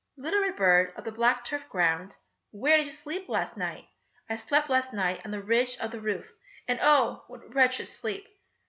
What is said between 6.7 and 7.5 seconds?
oh! what a